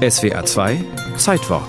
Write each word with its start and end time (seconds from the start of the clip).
SWA 0.00 0.46
2 0.46 0.82
Zeitwort 1.18 1.68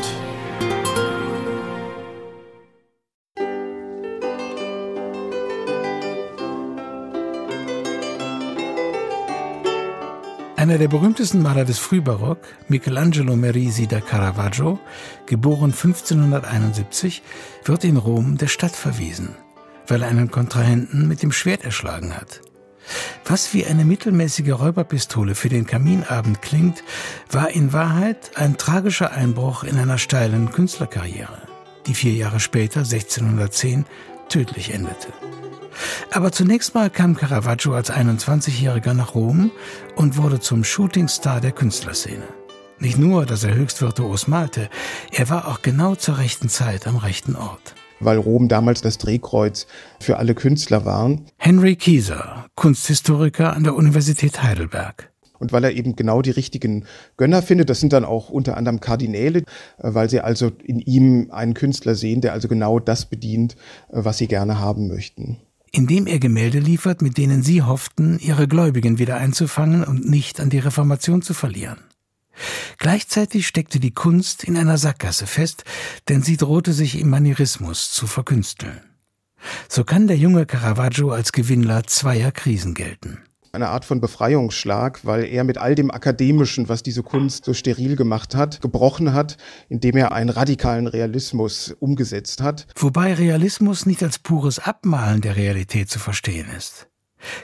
Einer 10.55 10.77
der 10.77 10.87
berühmtesten 10.87 11.41
Maler 11.41 11.65
des 11.65 11.79
Frühbarock, 11.79 12.39
Michelangelo 12.69 13.35
Merisi 13.35 13.87
da 13.87 13.99
Caravaggio, 13.99 14.79
geboren 15.25 15.71
1571, 15.71 17.23
wird 17.65 17.83
in 17.83 17.97
Rom 17.97 18.37
der 18.37 18.47
Stadt 18.47 18.77
verwiesen, 18.77 19.35
weil 19.87 20.03
er 20.03 20.07
einen 20.07 20.31
Kontrahenten 20.31 21.09
mit 21.09 21.21
dem 21.21 21.33
Schwert 21.33 21.65
erschlagen 21.65 22.15
hat. 22.15 22.39
Was 23.25 23.53
wie 23.53 23.65
eine 23.65 23.85
mittelmäßige 23.85 24.51
Räuberpistole 24.51 25.35
für 25.35 25.49
den 25.49 25.65
Kaminabend 25.65 26.41
klingt, 26.41 26.83
war 27.29 27.49
in 27.49 27.73
Wahrheit 27.73 28.31
ein 28.35 28.57
tragischer 28.57 29.11
Einbruch 29.11 29.63
in 29.63 29.77
einer 29.77 29.97
steilen 29.97 30.51
Künstlerkarriere, 30.51 31.41
die 31.87 31.93
vier 31.93 32.13
Jahre 32.13 32.39
später, 32.39 32.79
1610, 32.79 33.85
tödlich 34.29 34.73
endete. 34.73 35.07
Aber 36.11 36.31
zunächst 36.31 36.75
mal 36.75 36.89
kam 36.89 37.15
Caravaggio 37.15 37.73
als 37.73 37.91
21-Jähriger 37.91 38.93
nach 38.93 39.15
Rom 39.15 39.51
und 39.95 40.17
wurde 40.17 40.39
zum 40.39 40.63
Shootingstar 40.63 41.41
der 41.41 41.51
Künstlerszene. 41.51 42.27
Nicht 42.79 42.97
nur, 42.97 43.25
dass 43.25 43.43
er 43.43 43.53
höchst 43.53 43.81
virtuos 43.81 44.27
malte, 44.27 44.69
er 45.11 45.29
war 45.29 45.47
auch 45.47 45.61
genau 45.61 45.95
zur 45.95 46.17
rechten 46.17 46.49
Zeit 46.49 46.87
am 46.87 46.97
rechten 46.97 47.35
Ort. 47.35 47.75
Weil 47.99 48.17
Rom 48.17 48.47
damals 48.47 48.81
das 48.81 48.97
Drehkreuz 48.97 49.67
für 49.99 50.17
alle 50.17 50.33
Künstler 50.33 50.83
war. 50.83 51.15
Henry 51.37 51.75
Kieser, 51.75 52.40
Kunsthistoriker 52.61 53.55
an 53.55 53.63
der 53.63 53.73
Universität 53.73 54.43
Heidelberg 54.43 55.11
und 55.39 55.51
weil 55.51 55.63
er 55.63 55.71
eben 55.71 55.95
genau 55.95 56.21
die 56.21 56.29
richtigen 56.29 56.85
Gönner 57.17 57.41
findet. 57.41 57.71
Das 57.71 57.79
sind 57.79 57.91
dann 57.91 58.05
auch 58.05 58.29
unter 58.29 58.55
anderem 58.55 58.79
Kardinäle, 58.79 59.39
äh, 59.39 59.43
weil 59.79 60.11
sie 60.11 60.21
also 60.21 60.51
in 60.63 60.77
ihm 60.77 61.31
einen 61.31 61.55
Künstler 61.55 61.95
sehen, 61.95 62.21
der 62.21 62.33
also 62.33 62.47
genau 62.47 62.77
das 62.77 63.07
bedient, 63.07 63.55
äh, 63.89 64.05
was 64.05 64.19
sie 64.19 64.27
gerne 64.27 64.59
haben 64.59 64.87
möchten 64.87 65.37
indem 65.73 66.05
er 66.05 66.19
Gemälde 66.19 66.59
liefert, 66.59 67.01
mit 67.01 67.17
denen 67.17 67.43
sie 67.43 67.61
hofften, 67.61 68.19
ihre 68.19 68.49
Gläubigen 68.49 68.99
wieder 68.99 69.15
einzufangen 69.15 69.85
und 69.85 70.05
nicht 70.05 70.41
an 70.41 70.49
die 70.49 70.59
Reformation 70.59 71.21
zu 71.21 71.33
verlieren. 71.33 71.77
Gleichzeitig 72.77 73.47
steckte 73.47 73.79
die 73.79 73.93
Kunst 73.93 74.43
in 74.43 74.57
einer 74.57 74.77
Sackgasse 74.77 75.27
fest, 75.27 75.63
denn 76.09 76.23
sie 76.23 76.35
drohte 76.35 76.73
sich 76.73 76.99
im 76.99 77.09
Manierismus 77.09 77.89
zu 77.89 78.05
verkünsteln. 78.05 78.81
So 79.67 79.83
kann 79.83 80.07
der 80.07 80.17
junge 80.17 80.45
Caravaggio 80.45 81.11
als 81.11 81.31
Gewinnler 81.31 81.83
zweier 81.85 82.31
Krisen 82.31 82.73
gelten 82.73 83.19
eine 83.53 83.69
Art 83.69 83.85
von 83.85 83.99
Befreiungsschlag, 83.99 85.01
weil 85.03 85.25
er 85.25 85.43
mit 85.43 85.57
all 85.57 85.75
dem 85.75 85.91
Akademischen, 85.91 86.69
was 86.69 86.83
diese 86.83 87.03
Kunst 87.03 87.45
so 87.45 87.53
steril 87.53 87.95
gemacht 87.95 88.35
hat, 88.35 88.61
gebrochen 88.61 89.13
hat, 89.13 89.37
indem 89.69 89.97
er 89.97 90.11
einen 90.11 90.29
radikalen 90.29 90.87
Realismus 90.87 91.75
umgesetzt 91.79 92.41
hat. 92.41 92.67
Wobei 92.75 93.13
Realismus 93.13 93.85
nicht 93.85 94.03
als 94.03 94.19
pures 94.19 94.59
Abmalen 94.59 95.21
der 95.21 95.35
Realität 95.35 95.89
zu 95.89 95.99
verstehen 95.99 96.47
ist. 96.57 96.87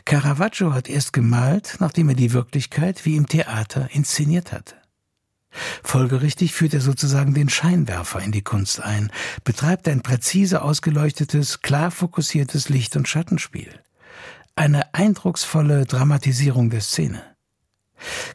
Caravaggio 0.05 0.73
hat 0.73 0.89
erst 0.89 1.13
gemalt, 1.13 1.77
nachdem 1.79 2.09
er 2.09 2.15
die 2.15 2.33
Wirklichkeit 2.33 3.05
wie 3.05 3.15
im 3.15 3.27
Theater 3.27 3.89
inszeniert 3.91 4.51
hatte. 4.51 4.75
Folgerichtig 5.83 6.53
führt 6.53 6.73
er 6.73 6.81
sozusagen 6.81 7.33
den 7.33 7.49
Scheinwerfer 7.49 8.21
in 8.21 8.31
die 8.31 8.43
Kunst 8.43 8.81
ein, 8.81 9.11
betreibt 9.43 9.87
ein 9.87 10.01
präzise 10.01 10.61
ausgeleuchtetes, 10.61 11.61
klar 11.61 11.91
fokussiertes 11.91 12.69
Licht- 12.69 12.95
und 12.95 13.07
Schattenspiel 13.07 13.69
eine 14.57 14.93
eindrucksvolle 14.93 15.85
Dramatisierung 15.85 16.69
der 16.69 16.81
Szene. 16.81 17.21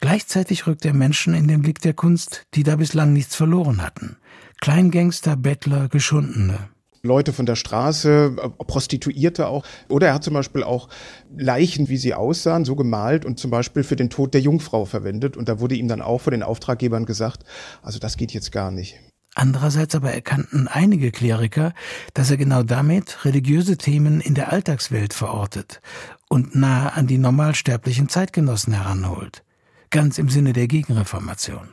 Gleichzeitig 0.01 0.67
rückt 0.67 0.85
er 0.85 0.93
Menschen 0.93 1.33
in 1.33 1.47
den 1.47 1.61
Blick 1.61 1.79
der 1.81 1.93
Kunst, 1.93 2.45
die 2.53 2.63
da 2.63 2.77
bislang 2.77 3.13
nichts 3.13 3.35
verloren 3.35 3.81
hatten. 3.81 4.17
Kleingangster, 4.61 5.35
Bettler, 5.35 5.89
Geschundene. 5.89 6.69
Leute 7.05 7.33
von 7.33 7.45
der 7.45 7.57
Straße, 7.57 8.37
äh, 8.41 8.63
Prostituierte 8.63 9.47
auch. 9.47 9.65
Oder 9.89 10.07
er 10.07 10.13
hat 10.13 10.23
zum 10.23 10.33
Beispiel 10.33 10.63
auch 10.63 10.87
Leichen, 11.35 11.89
wie 11.89 11.97
sie 11.97 12.13
aussahen, 12.13 12.63
so 12.63 12.77
gemalt 12.77 13.25
und 13.25 13.37
zum 13.37 13.51
Beispiel 13.51 13.83
für 13.83 13.97
den 13.97 14.09
Tod 14.09 14.33
der 14.33 14.39
Jungfrau 14.39 14.85
verwendet. 14.85 15.35
Und 15.35 15.49
da 15.49 15.59
wurde 15.59 15.75
ihm 15.75 15.89
dann 15.89 16.01
auch 16.01 16.21
von 16.21 16.31
den 16.31 16.43
Auftraggebern 16.43 17.05
gesagt, 17.05 17.43
also 17.81 17.99
das 17.99 18.15
geht 18.15 18.31
jetzt 18.31 18.53
gar 18.53 18.71
nicht. 18.71 19.01
Andererseits 19.35 19.95
aber 19.95 20.13
erkannten 20.13 20.69
einige 20.69 21.11
Kleriker, 21.11 21.73
dass 22.13 22.31
er 22.31 22.37
genau 22.37 22.63
damit 22.63 23.25
religiöse 23.25 23.77
Themen 23.77 24.21
in 24.21 24.33
der 24.33 24.53
Alltagswelt 24.53 25.13
verortet 25.13 25.81
und 26.29 26.55
nahe 26.55 26.93
an 26.93 27.07
die 27.07 27.17
normalsterblichen 27.17 28.07
Zeitgenossen 28.07 28.73
heranholt, 28.73 29.43
ganz 29.89 30.19
im 30.19 30.29
Sinne 30.29 30.53
der 30.53 30.67
Gegenreformation. 30.67 31.67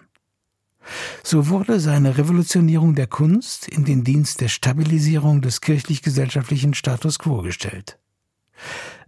So 1.22 1.48
wurde 1.48 1.80
seine 1.80 2.18
Revolutionierung 2.18 2.94
der 2.94 3.06
Kunst 3.06 3.68
in 3.68 3.84
den 3.84 4.04
Dienst 4.04 4.40
der 4.40 4.48
Stabilisierung 4.48 5.40
des 5.40 5.60
kirchlich-gesellschaftlichen 5.60 6.74
Status 6.74 7.18
quo 7.18 7.42
gestellt. 7.42 7.98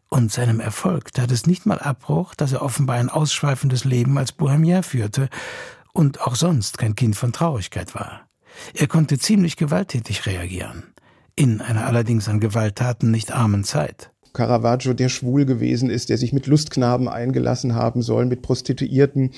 Und 0.09 0.31
seinem 0.31 0.60
Erfolg 0.60 1.12
tat 1.12 1.31
es 1.31 1.47
nicht 1.47 1.65
mal 1.65 1.78
Abbruch, 1.78 2.34
dass 2.34 2.53
er 2.53 2.62
offenbar 2.62 2.97
ein 2.97 3.09
ausschweifendes 3.09 3.84
Leben 3.84 4.19
als 4.19 4.32
Bohemier 4.32 4.82
führte 4.82 5.28
und 5.93 6.20
auch 6.20 6.37
sonst 6.37 6.78
kein 6.78 6.94
Kind 6.94 7.16
von 7.16 7.32
Traurigkeit 7.32 7.94
war. 7.94 8.28
Er 8.75 8.87
konnte 8.87 9.19
ziemlich 9.19 9.56
gewalttätig 9.56 10.26
reagieren, 10.26 10.93
in 11.34 11.60
einer 11.60 11.87
allerdings 11.87 12.28
an 12.28 12.41
Gewalttaten 12.41 13.10
nicht 13.10 13.32
armen 13.32 13.64
Zeit. 13.64 14.12
Caravaggio, 14.32 14.94
der 14.94 15.09
schwul 15.09 15.44
gewesen 15.44 15.91
ist, 15.91 16.09
der 16.09 16.19
sich 16.19 16.32
mit 16.32 16.47
Lustknaben 16.47 17.09
eingelassen 17.09 17.75
haben 17.75 18.03
soll, 18.03 18.26
mit 18.26 18.43
Prostituierten. 18.43 19.31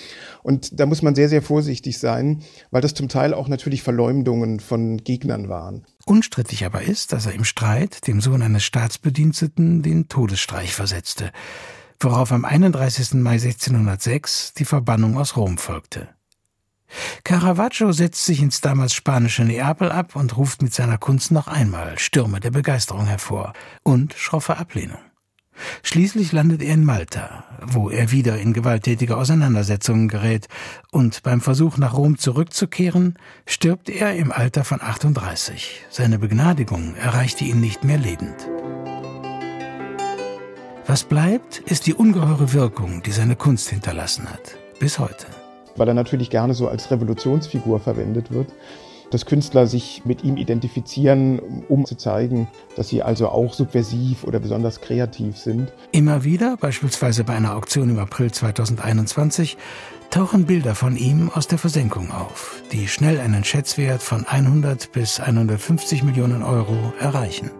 Und 0.42 0.78
da 0.78 0.86
muss 0.86 1.02
man 1.02 1.14
sehr, 1.14 1.28
sehr 1.28 1.42
vorsichtig 1.42 1.98
sein, 1.98 2.42
weil 2.70 2.82
das 2.82 2.94
zum 2.94 3.08
Teil 3.08 3.34
auch 3.34 3.48
natürlich 3.48 3.82
Verleumdungen 3.82 4.60
von 4.60 4.98
Gegnern 4.98 5.48
waren. 5.48 5.84
Unstrittig 6.06 6.64
aber 6.64 6.82
ist, 6.82 7.12
dass 7.12 7.26
er 7.26 7.34
im 7.34 7.44
Streit 7.44 8.06
dem 8.06 8.20
Sohn 8.20 8.42
eines 8.42 8.64
Staatsbediensteten 8.64 9.82
den 9.82 10.08
Todesstreich 10.08 10.74
versetzte, 10.74 11.30
worauf 11.98 12.30
am 12.32 12.44
31. 12.44 13.14
Mai 13.14 13.32
1606 13.32 14.54
die 14.54 14.64
Verbannung 14.64 15.16
aus 15.16 15.36
Rom 15.36 15.58
folgte. 15.58 16.08
Caravaggio 17.24 17.92
setzt 17.92 18.24
sich 18.24 18.40
ins 18.40 18.60
damals 18.60 18.94
spanische 18.94 19.44
Neapel 19.44 19.90
ab 19.90 20.16
und 20.16 20.36
ruft 20.36 20.62
mit 20.62 20.74
seiner 20.74 20.98
Kunst 20.98 21.30
noch 21.30 21.48
einmal 21.48 21.98
Stürme 21.98 22.40
der 22.40 22.50
Begeisterung 22.50 23.06
hervor 23.06 23.52
und 23.82 24.14
schroffe 24.14 24.56
Ablehnung. 24.56 24.98
Schließlich 25.82 26.32
landet 26.32 26.62
er 26.62 26.74
in 26.74 26.84
Malta, 26.84 27.44
wo 27.62 27.88
er 27.88 28.10
wieder 28.10 28.38
in 28.38 28.52
gewalttätige 28.52 29.16
Auseinandersetzungen 29.16 30.08
gerät, 30.08 30.48
und 30.90 31.22
beim 31.22 31.40
Versuch 31.40 31.76
nach 31.76 31.94
Rom 31.94 32.18
zurückzukehren, 32.18 33.18
stirbt 33.46 33.88
er 33.88 34.16
im 34.16 34.32
Alter 34.32 34.64
von 34.64 34.80
38. 34.80 35.84
Seine 35.90 36.18
Begnadigung 36.18 36.96
erreichte 36.96 37.44
ihn 37.44 37.60
nicht 37.60 37.84
mehr 37.84 37.98
lebend. 37.98 38.48
Was 40.86 41.04
bleibt, 41.04 41.58
ist 41.60 41.86
die 41.86 41.94
ungeheure 41.94 42.52
Wirkung, 42.52 43.02
die 43.02 43.12
seine 43.12 43.36
Kunst 43.36 43.70
hinterlassen 43.70 44.28
hat, 44.28 44.58
bis 44.80 44.98
heute 44.98 45.26
weil 45.76 45.88
er 45.88 45.94
natürlich 45.94 46.30
gerne 46.30 46.54
so 46.54 46.68
als 46.68 46.90
Revolutionsfigur 46.90 47.80
verwendet 47.80 48.30
wird, 48.32 48.48
dass 49.10 49.26
Künstler 49.26 49.66
sich 49.66 50.02
mit 50.04 50.24
ihm 50.24 50.36
identifizieren, 50.36 51.38
um 51.68 51.84
zu 51.84 51.94
zeigen, 51.96 52.48
dass 52.76 52.88
sie 52.88 53.02
also 53.02 53.28
auch 53.28 53.54
subversiv 53.54 54.24
oder 54.24 54.40
besonders 54.40 54.80
kreativ 54.80 55.36
sind. 55.36 55.72
Immer 55.92 56.24
wieder, 56.24 56.56
beispielsweise 56.56 57.22
bei 57.22 57.34
einer 57.34 57.54
Auktion 57.54 57.90
im 57.90 57.98
April 57.98 58.32
2021, 58.32 59.56
tauchen 60.10 60.46
Bilder 60.46 60.74
von 60.74 60.96
ihm 60.96 61.30
aus 61.32 61.48
der 61.48 61.58
Versenkung 61.58 62.10
auf, 62.10 62.62
die 62.72 62.88
schnell 62.88 63.20
einen 63.20 63.44
Schätzwert 63.44 64.02
von 64.02 64.26
100 64.26 64.92
bis 64.92 65.20
150 65.20 66.02
Millionen 66.02 66.42
Euro 66.42 66.92
erreichen. 67.00 67.50